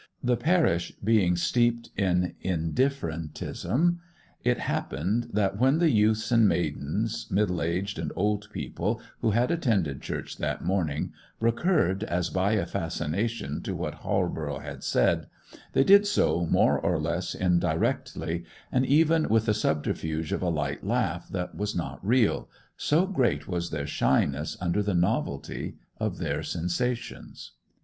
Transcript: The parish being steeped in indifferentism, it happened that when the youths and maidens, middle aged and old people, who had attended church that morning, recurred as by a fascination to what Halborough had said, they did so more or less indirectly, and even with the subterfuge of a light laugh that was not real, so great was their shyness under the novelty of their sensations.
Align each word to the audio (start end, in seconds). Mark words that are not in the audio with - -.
The 0.23 0.35
parish 0.35 0.93
being 1.03 1.35
steeped 1.35 1.91
in 1.95 2.33
indifferentism, 2.43 3.99
it 4.43 4.57
happened 4.57 5.29
that 5.33 5.59
when 5.59 5.77
the 5.77 5.91
youths 5.91 6.31
and 6.31 6.47
maidens, 6.47 7.27
middle 7.29 7.61
aged 7.61 7.99
and 7.99 8.11
old 8.15 8.47
people, 8.51 8.99
who 9.19 9.29
had 9.29 9.51
attended 9.51 10.01
church 10.01 10.37
that 10.39 10.63
morning, 10.63 11.11
recurred 11.39 12.03
as 12.03 12.31
by 12.31 12.53
a 12.53 12.65
fascination 12.65 13.61
to 13.61 13.75
what 13.75 14.01
Halborough 14.01 14.61
had 14.63 14.83
said, 14.83 15.27
they 15.73 15.83
did 15.83 16.07
so 16.07 16.47
more 16.47 16.79
or 16.79 16.97
less 16.97 17.35
indirectly, 17.35 18.43
and 18.71 18.87
even 18.87 19.29
with 19.29 19.45
the 19.45 19.53
subterfuge 19.53 20.31
of 20.31 20.41
a 20.41 20.49
light 20.49 20.83
laugh 20.83 21.29
that 21.29 21.53
was 21.53 21.75
not 21.75 22.03
real, 22.03 22.49
so 22.75 23.05
great 23.05 23.47
was 23.47 23.69
their 23.69 23.85
shyness 23.85 24.57
under 24.59 24.81
the 24.81 24.95
novelty 24.95 25.75
of 25.99 26.17
their 26.17 26.41
sensations. 26.41 27.51